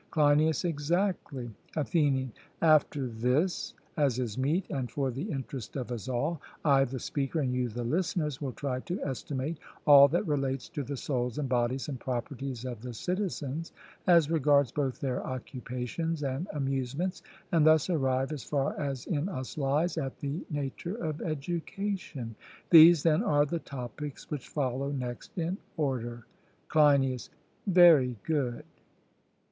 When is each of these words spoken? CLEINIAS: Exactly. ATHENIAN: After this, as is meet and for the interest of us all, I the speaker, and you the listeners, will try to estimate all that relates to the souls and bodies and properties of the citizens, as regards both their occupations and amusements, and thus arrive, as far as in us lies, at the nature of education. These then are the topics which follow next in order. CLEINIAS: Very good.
CLEINIAS: 0.09 0.65
Exactly. 0.65 1.51
ATHENIAN: 1.75 2.31
After 2.59 3.05
this, 3.07 3.75
as 3.97 4.17
is 4.17 4.35
meet 4.35 4.67
and 4.71 4.89
for 4.89 5.11
the 5.11 5.29
interest 5.29 5.75
of 5.75 5.91
us 5.91 6.09
all, 6.09 6.41
I 6.65 6.85
the 6.85 6.97
speaker, 6.97 7.39
and 7.39 7.53
you 7.53 7.69
the 7.69 7.83
listeners, 7.83 8.41
will 8.41 8.51
try 8.53 8.79
to 8.79 8.99
estimate 9.05 9.59
all 9.85 10.07
that 10.07 10.25
relates 10.27 10.69
to 10.69 10.81
the 10.81 10.97
souls 10.97 11.37
and 11.37 11.47
bodies 11.47 11.87
and 11.87 11.99
properties 11.99 12.65
of 12.65 12.81
the 12.81 12.95
citizens, 12.95 13.73
as 14.07 14.31
regards 14.31 14.71
both 14.71 14.99
their 14.99 15.23
occupations 15.23 16.23
and 16.23 16.47
amusements, 16.51 17.21
and 17.51 17.67
thus 17.67 17.87
arrive, 17.87 18.31
as 18.31 18.43
far 18.43 18.73
as 18.79 19.05
in 19.05 19.29
us 19.29 19.55
lies, 19.55 19.99
at 19.99 20.17
the 20.17 20.43
nature 20.49 20.95
of 20.95 21.21
education. 21.21 22.33
These 22.71 23.03
then 23.03 23.21
are 23.21 23.45
the 23.45 23.59
topics 23.59 24.31
which 24.31 24.47
follow 24.47 24.89
next 24.91 25.37
in 25.37 25.57
order. 25.77 26.25
CLEINIAS: 26.69 27.29
Very 27.67 28.17
good. 28.23 28.63